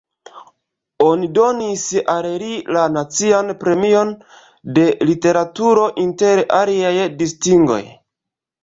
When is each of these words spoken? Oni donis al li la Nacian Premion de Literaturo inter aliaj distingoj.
Oni 1.07 1.27
donis 1.37 1.83
al 2.13 2.29
li 2.45 2.55
la 2.77 2.85
Nacian 2.95 3.53
Premion 3.61 4.17
de 4.79 4.89
Literaturo 5.11 5.87
inter 6.09 6.47
aliaj 6.65 6.99
distingoj. 7.23 7.83